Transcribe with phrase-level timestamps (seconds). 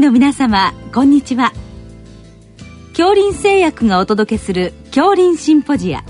[0.00, 1.52] 医の皆様こんにちは。
[2.96, 6.02] 恐林製薬がお届けする恐林シンポジア。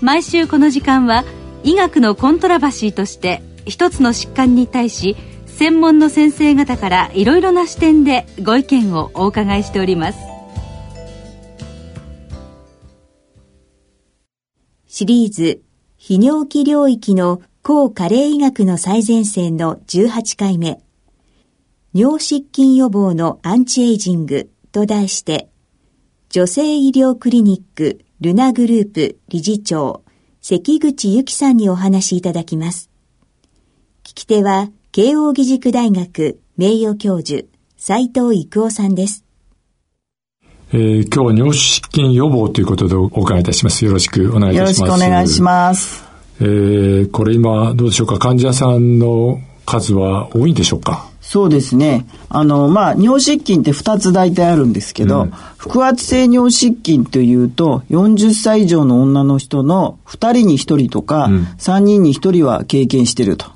[0.00, 1.24] 毎週この時間は
[1.62, 5.16] 医学のコントラバシーとして一つの疾患に対し
[5.46, 10.18] 専門の先生方からいろいろな視点でご意見をお伺いしております。
[14.88, 15.62] シリーズ
[16.00, 20.80] 泌尿器領域の抗加齢医学の最前線の18回目。
[21.96, 25.48] 尿失禁予防のアンチエイジングと題して、
[26.28, 30.02] 女性医療クリニックルナグループ理事長、
[30.42, 32.90] 関口由紀さんにお話しいただきます。
[34.04, 37.44] 聞き手は、慶應義塾大学名誉教授、
[37.78, 39.24] 斉藤育夫さんです。
[40.72, 43.86] えー、今日は尿失禁予防ということでお伺いいたします。
[43.86, 44.80] よろしくお願いいたします。
[44.82, 46.04] よろしくお願いします。
[46.40, 48.18] えー、これ今どうでしょうか？
[48.18, 51.08] 患者さんの数は多いんでしょうか？
[51.28, 52.06] そうですね。
[52.28, 63.46] あの、まあ、尿失禁って2つ大体あるんですけど、うん、腹圧性尿失禁というと、40歳以上の女の人の2人に1人とか、うん、3人に1人は経験してると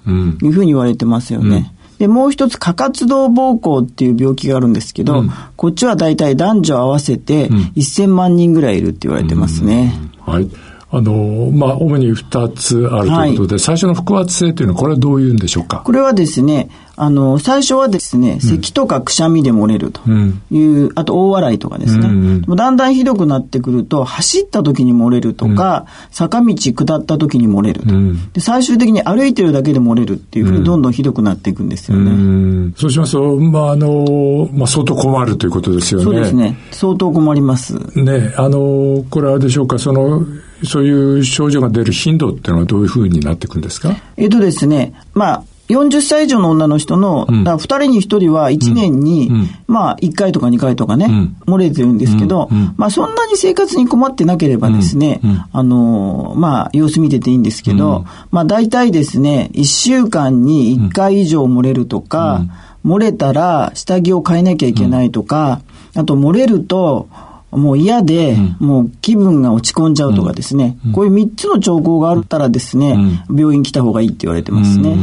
[0.43, 1.73] いうふうに言われてますよね。
[1.93, 5.23] うん、で、もう一つ、過活動膀胱っていう病気があるんですけど、
[5.57, 9.97] こっちは大体男女合わせて1000万人ぐらいいるって言われてますね。
[10.27, 10.51] はい。
[10.93, 15.83] あの、まあ、主に2つあるということで、はい、最初の腹圧性というのは、これはどういうんでしょうか？
[15.84, 16.69] これはですね、
[17.03, 20.03] あの、最初はですね、咳とかくしゃみで漏れると
[20.51, 28.41] いう、うん、あと大笑いとかですね、うんうん、だんだんひどくなってくると、走った時に漏れるとか、うん、坂道下った時に漏れると、うん、で。
[28.41, 32.73] 最終的に歩いてるだけで漏れるっていうふうにどんどんひどくなっていくんですよね。
[32.77, 36.05] そうしますと、まあ、あの、まあ、相当困るということですよね。
[36.05, 36.59] そうですね。
[36.71, 37.75] 相当困ります。
[37.97, 40.27] ね、あの、これはでしょうか、その、
[40.62, 43.97] そういう症状が出る頻度っていうのはどういうふうになっていくんですか？
[44.19, 55.20] えっとですね、まあ、40歳以上の女の人の、うん、2人に1人は1年に、うん、まあ、1回とか2回とかね、うん、漏れてるんですけど、まあ、そんなに生活に困ってなければですね、
[55.53, 62.42] あの、まあ、様子見てていいんですけど、まあ、大体ですね、1週間に1回以上漏れるとか、
[62.84, 65.60] 漏れたら下着を変えなきゃいけないとか、
[65.94, 67.08] あと漏れると、
[67.50, 74.97] もう嫌で、うん、もう気分が落ち込んじゃうとかですね、うん、こういう3つの兆候があったらですね、うん、病院来た方がいいって言われてますね。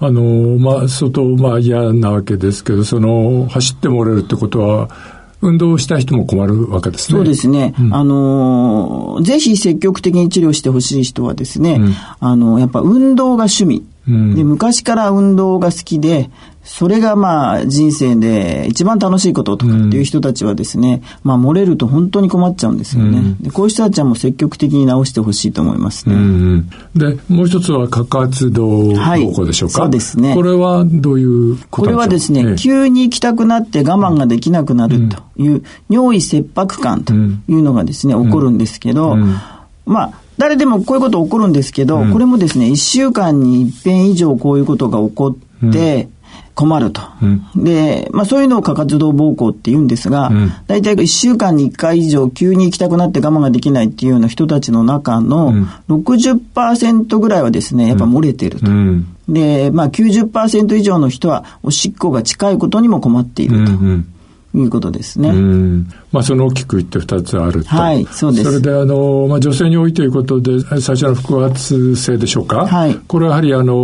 [0.00, 4.88] あの、まあ、相当、まあ嫌なわけですけど、その、走って漏れるってことは、
[5.42, 7.18] 運動した人も困るわけですね。
[7.18, 7.74] そうですね。
[7.78, 13.84] うん、あの、ぜひ積極的に治療してほしい人はですね、うん、あの、やっぱ運動が趣味。
[14.08, 16.30] うん、で昔から運動が好きで、
[16.64, 23.18] それがまあ人生で一番楽しいこととかっていう人たちはですね、うん、まあ漏れると本当に困っちゃうんですよね。
[23.18, 26.14] うん、でこういう人たちはもう積極的に直してほしいと思いますね。
[26.14, 30.34] うん、で、もう一つは過活動膀胱でしょうか、はい、そうですね。
[30.34, 37.16] これはどういうことこれはですね、ええ、急に行きたくなって我慢ができなくなるという、尿意切迫感とい
[37.48, 39.16] うのがですね、起こるんですけど、
[39.84, 45.36] まあ誰でもこういうこと起こるんですけど、これもですね、1週間に一遍以上こういうことが起こ
[45.66, 46.08] って、
[46.62, 47.02] 困ると。
[47.20, 55.52] うん、で、まあそういうのを過活動膀胱って言うんですが、うん、大体1週間に1回以上急に行きたくなって我慢ができないっていうような人たちの中の
[55.88, 58.70] 60%ぐらいはですね、やっぱ漏れてると。
[58.70, 63.72] うん、で、まあ90%以上の人はおしっこが近いことにも困っていると。
[64.54, 65.32] いうことですね。
[66.12, 67.70] まあ、その大きく言って二つあると。
[67.70, 68.44] はい、そうです。
[68.44, 72.66] それで、あの、まあ、女性に多いということで、最初の腹圧性でしょうか？
[72.66, 72.94] はい。
[73.06, 73.74] これはやはり、あの、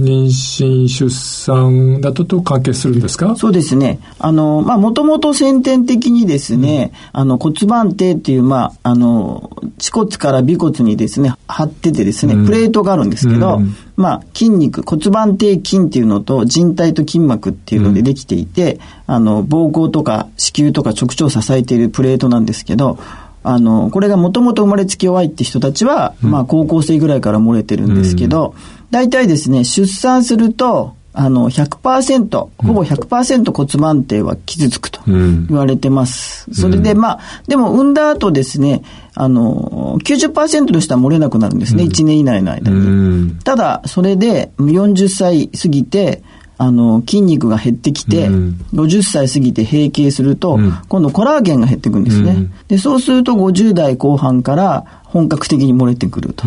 [0.00, 3.36] 妊娠、出産だとと関係するんですか？
[3.36, 4.00] そうですね。
[4.18, 18.80] あの、まあ、もともと先天的にですね、うん、あの、骨盤底っていう、まあ、あの、恥骨から尾骨にですね、張っててですね、プレートがあるんですけど、うん、まあ、筋肉、骨盤底筋っていうのと人体と筋膜っていうのでできていて、うん、
[19.14, 22.98] あの、膀胱とか子宮とか直腸を支えているプレートなんですけど、
[23.44, 28.54] あの、これがもともと生まれつき弱いって人たちは、うん、まあ、高校生ぐらいから漏れてるんですけど、
[28.90, 36.46] 大体ですね、出産すると、あの100%、ほぼ100%骨盤底は傷つくと言われてます。
[36.48, 38.82] うん、それで、まあ、でも産んだ後ですね、
[39.14, 42.76] あの、90%の人は漏れなくなるんですね、うん、1年以内の間に。
[42.76, 46.24] うん、ただ、それで40歳過ぎて、
[46.58, 56.44] あの、筋肉が減ってきて、うん、50歳過ぎて閉経すると、うん、今度コラーゲンが減っていくんですね、うん、で、そうすると50代後半から本格的に漏れてくると。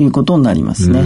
[0.00, 1.02] いうことになりますね。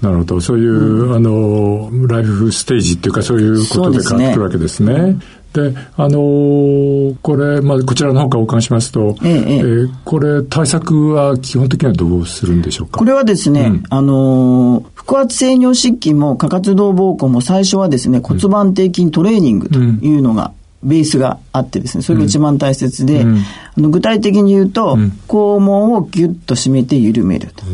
[0.00, 0.40] なるほど。
[0.40, 5.18] そういう、うん、あの、ライフステージっていうか、そういうことで変わってくるわけですね。
[5.52, 12.98] で、あのー、これ、まあ、こちらの方からお伺いしますと、えええー、これ、対策は基本的にはどうするんでしょうか？
[12.98, 20.52] これはですね、うん、あのー、腹圧性尿失禁も過活動膀胱も最初はですね、骨盤底筋トレーニングというのが、
[20.82, 23.42] ベースがあってですね、それが一番大切で、うん、あ
[23.80, 27.64] の具体的に言うと、うん、肛門をギュッと締めて緩めると。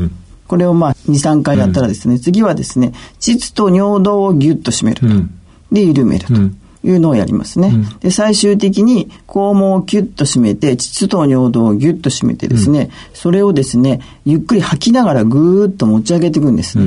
[0.52, 5.06] うん、これをまあ2、3回やったらですね、次はですね、膣と尿道をギュッと締めると。
[5.72, 6.34] で、緩めると。
[6.84, 7.72] いうのをやりますね。
[8.00, 16.84] で、最終的に肛門をキュッと締めて、膣と尿道をギュッと締めてですね、それをですね、ゆっくり吐きながらぐーっと持ち上げていくんですね。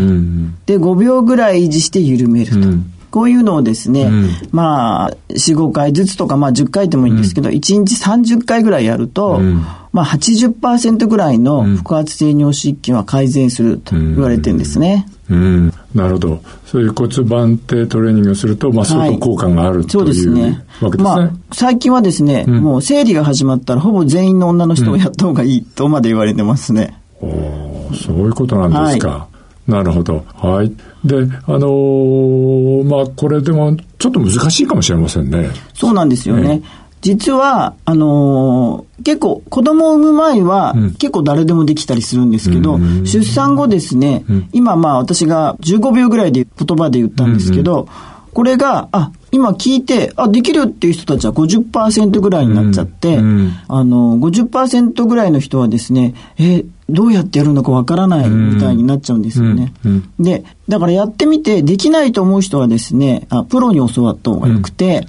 [0.65, 2.67] で、5秒ぐらい維持して緩めると。
[3.15, 15.07] こういうのをですね、うん、まあ、4、5回ずつとか、まあ10回でもいいんですけど、うん、1日30回ぐらいやると、うん、まあ80%ぐらいの腹圧性尿失禁は改善すると言われてるんですね。
[15.29, 16.41] うん、なるほど。
[16.65, 20.65] そういう骨盤底トレーニングをすると、まあ、相当効果がある、はい、というわけですね。
[20.97, 26.99] まあ、最近はですね、うん、もう生理が始まったら、ほぼ全員の女の人をやった方がいいとまで言われてますね。
[27.21, 29.09] うん、おそういうことなんですか。
[29.09, 29.34] はい、
[29.67, 30.23] なるほど。
[30.35, 30.71] はい。
[31.03, 31.17] で、
[31.47, 35.49] あのー、まあ、これでも、ちょっと難しいかもしれませんね。
[35.73, 36.61] そうなんですよね。
[37.01, 59.73] 実は、あのー、結構、子供を産む前は、結構誰でもできたりするんですけど、うん、出産後ですね、うん、今まあ私が15秒ぐらいで言葉で言ったんですけど、うんこれが、あ、今聞いて、あ、できるっていう人たちは50%ぐらいになっちゃって、うん、あの、50%ぐらいの人はですね、え、どうやってやるのかわからないみたいになっちゃうんですよね。
[59.83, 65.05] うんうん、で、だからやってみてできないと思う人はですね、あプロに教わった方がよくて、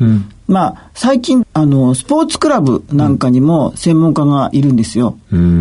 [0.49, 5.19] まあ、最近、あの、スポーツクラブなんかにも専門家がいるんですよ。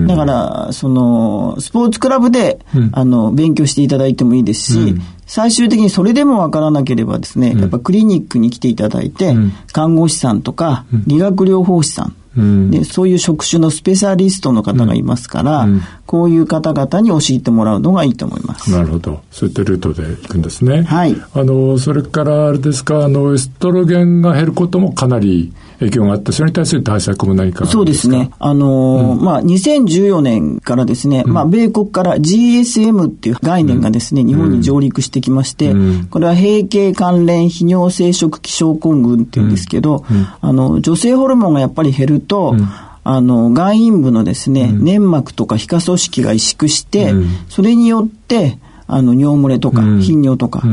[0.08, 2.60] だから、その、スポーツクラブで、
[2.92, 4.96] あの、勉強していただいてもいいですし、
[5.26, 9.36] 最終的にそれでもわからなければですね、やっぱクリニックに来ていただいて、
[9.74, 18.72] 看護師さんとか、理学療法士さん、でそういう職種のスペシャリストの方がいますから、うん、こういう方々に教えてもらうのがいいと思います。
[18.72, 19.22] なるほど。
[19.32, 20.84] そういったルートで行くんですね。
[20.84, 21.16] はい。
[21.34, 28.32] あの、それからあれですか、あの、エストロゲンが減ることもかなり影響があって、それに対する対策も何かそうですね。
[28.40, 35.74] あのーうん、まあ、2014年からですね、うん、まあ、米国から GSM っていう概念がですね、日本に上陸してきまして、
[36.10, 40.06] これは閉経関連泌尿生殖器症候群っていうんですけど、
[40.42, 42.56] あの、女性ホルモンがやっぱり減ると、
[43.04, 47.14] あの、外陰部のですね、粘膜とか皮下組織が萎縮して、
[47.50, 48.58] それによって、
[48.88, 50.64] あの、尿漏れとか、頻尿とか、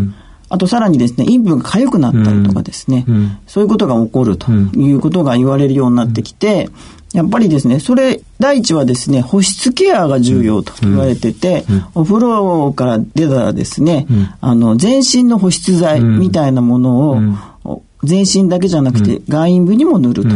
[0.52, 6.68] あとさらにですね、陰部が痒くなったりとかですね、うん、そういうことが起こるということが言われるようになってきて、
[7.14, 20.30] やっぱりですね、それ、第一はですね、保湿ケアが重要と言われてて、うん、お風呂から出たらですね、うん、あの、全身の保湿剤みたいなものを、全身だけじゃなくて、外陰部にも塗ると。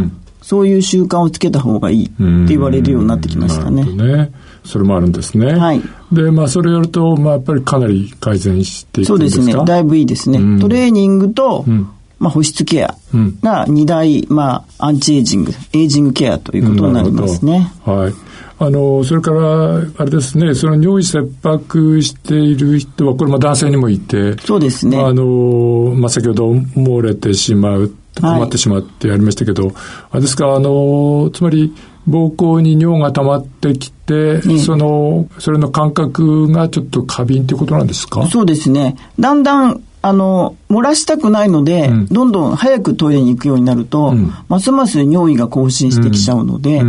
[0.47, 3.83] そういう習慣をつけた方がいいって言われるようになってきましたね。
[3.85, 4.31] ね
[4.65, 5.55] それもあるんですね。
[5.55, 5.83] はい。
[6.13, 9.43] で、まあ、それをやると、まあ、やっぱりかなり改善していくんですか？
[9.43, 9.65] そうですね。
[9.65, 10.39] だいぶいいですね。
[10.39, 11.89] うん、トレーニングと、うん、
[12.21, 12.95] まあ、保湿ケア
[13.43, 17.73] が2大、まあ、アンチエイジング、エイジングケアということになりますね。
[17.85, 18.13] はい。
[18.59, 24.99] あの、それから、あれですね、その尿意切迫している人は、これも男性にもいて、そうですね。
[24.99, 29.73] あの、まあ、先ほど漏れてしまう、困ってしまうってありましたけど、
[30.11, 31.75] はい、ですか、あの、つまり、
[32.09, 38.29] 膀胱に尿が溜まってきて、うん、その、それの感覚がちょっと過敏ということなんですか？
[38.29, 38.97] そうですね。
[39.19, 46.81] だんだん、あの、漏らしたくないので、うん、どんどん早くトイレに行くようになると、うん、ますます尿意が更新してきちゃうので、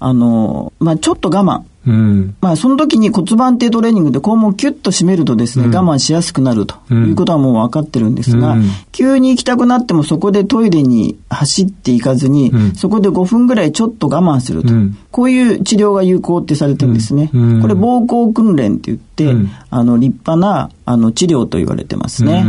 [0.00, 1.62] あの、まあ、ちょっと我慢。
[1.86, 14.72] うん、まあ、その時に骨盤底トレーニングで肛門をキュッと締めるとですね、うん、我慢しやすくなるということはもう分かってるんですが、うん、急に行きたくなってもそこでトイレに走っていかずに、そこで5分ぐらいちょっと我慢すると。
[15.10, 17.28] こういう治療が有効ってされてるんですね。
[17.28, 17.36] こ
[17.68, 19.32] れ、膀胱訓練って言って、
[19.70, 22.44] あの、立派な、あの、治療と言われてますね。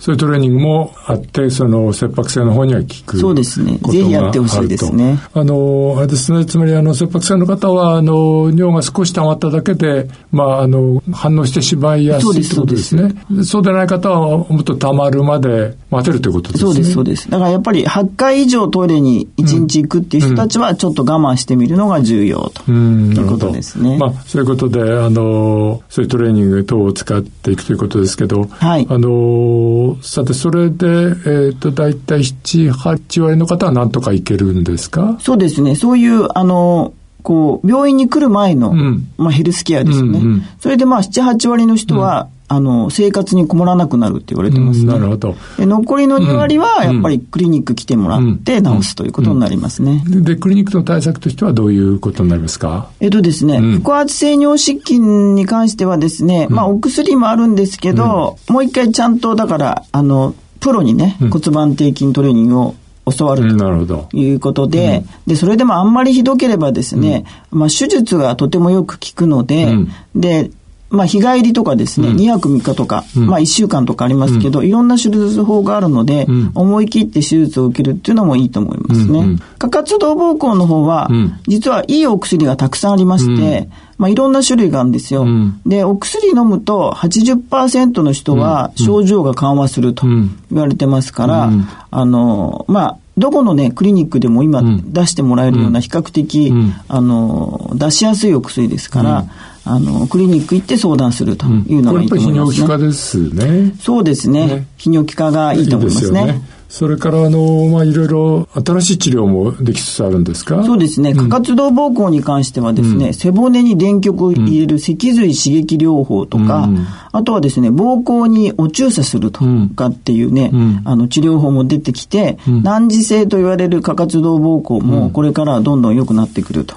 [0.00, 3.78] そういうトレーニングもあって、その、切迫性の方には効くそうですね。
[3.78, 5.20] ぜひやってほしいですね。
[5.32, 13.14] あの、あれですね、つまり、あの、切迫性の方は、あの、尿が少し溜まっただけで、まあ、あの、反応してしまいやすいってことですね。
[13.44, 16.70] そうでない方は、もっと溜まるまで待てるということですね。
[16.72, 17.30] そうです、そうです。
[17.30, 23.98] だからやっぱり8回以上トイレに1日行くっていう人たちは、ちょっと我慢してみるのが重要ということですね。
[23.98, 28.86] まあ、そういうことで、あの、そういうトレーニング等を使っていくということですけど、はい。
[28.88, 35.16] あの、さて、それで、えっ、ー、と、大体7、8割の方はなんとかいけるんですか？
[35.20, 35.74] そうですね。
[35.74, 40.18] そういう、あの、こう、病院に来る前の、うん、まあ、ヘルスケアですよね。
[40.18, 44.86] うんうん、それでまあ、7、8割の人は、あの、生活に困らなくなるって言われてますね。
[44.92, 45.34] なるほど。
[45.58, 50.02] 残りの2割は、やっぱりクリニック来てもらって治すということになりますね。
[50.06, 52.90] で、クリニックの対策としてはどういうことになりますか？
[53.00, 62.74] えっとですね、腹圧性尿失禁に関してはですね、まあ、お薬もあるんですけど、もう一回ちゃんと、だから、あの、プロにね、骨盤底筋トレーニングを
[63.04, 63.56] 教わる
[63.86, 70.50] ということで、うん、で、それでもあんまりひどければですね、うん、まあ手術がとてもよく効くので、うん、で、
[70.92, 79.38] まあ日帰りとかですね、2泊3日とか、まあ1週間とかありますけど、いろんな手術法があるので、思い切って手術を受けるっていうのもいいと思いますね。
[79.58, 81.08] 過活動膀胱の方は、
[81.46, 83.68] 実はいいお薬がたくさんありまして、
[84.02, 85.22] まあ、いろんな種類があるんですよ。
[85.22, 99.26] うん、で、お薬飲むと80%の人は症状が緩和すると言われてますから、うん、あの、まあ、どこのね、クリニックでも今出してもらえるような比較的、うん、あの、出しやすいお薬ですから、
[99.64, 103.74] あの、クリニック行って相談するというのがいいと思います、ね、これやっぱり泌尿器科ですね。
[103.80, 104.46] そうですね。
[104.46, 106.20] ね泌尿器科がいいと思いますね。
[106.20, 110.64] いいそれからあの、まあ、いろいろ新しい治療もできつつあるんですか？
[110.64, 111.14] そうですね。
[111.14, 119.44] 過活動膀胱に関してはですね、うん、背骨に電極を入れる脊髄刺激療法とか、うん、あとはですね、膀胱にお注射すると
[119.76, 126.74] かっていうね、うん、あの治療法も出てきて、難治性と言われる過活動膀胱もこれからはどんどん良くなってくると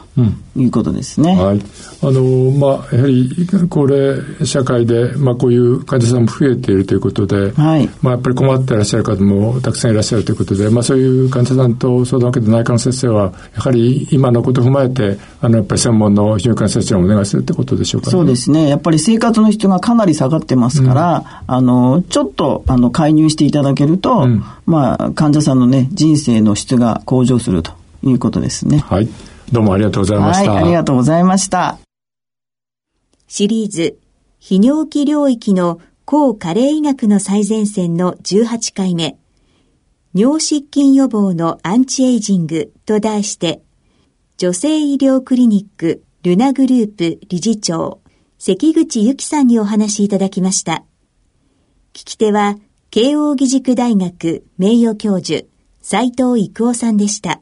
[0.57, 1.37] いうことですね。
[1.37, 1.61] はい。
[2.01, 3.29] あの、まあ、やはり
[3.69, 18.67] 高齢社会で、まあ、こういう患者さんも増えているということで、はい、まあ、やっぱり困っていらっしゃる方もたくさんいらっしゃるということで、まあ、そういう患者さんと相談を受けた内科の先生は、やはり今のことを踏まえて、あの、やっぱり専門の泌尿器の先生をお願いするってことでしょうか、ね、そうですね。
[18.69, 27.71] やっぱり生活の質がかなり下がってますから、うん、あの、ちょっと、あの、介入していただけると、うん、まあ、患者さんのね、人生の質が向上すると
[28.03, 28.79] いうことですね。
[28.79, 29.09] はい。
[29.51, 30.51] どうもありがとうございました。
[30.51, 31.77] はい、ありがとうございました。
[33.27, 33.97] シリーズ、
[34.41, 39.17] 泌尿器領域の抗加齢医学の最前線の18回目、
[40.17, 43.61] 尿失禁予防のアンチエイジングと題して、
[44.37, 47.99] 女性医療クリニックルナグループ理事長、
[48.37, 50.85] 関口由紀さんにお話しいただきました。
[51.91, 52.55] 聞き手は、
[52.91, 55.45] 慶應義塾大学名誉教授、
[55.81, 57.41] 斉藤育夫さんでした。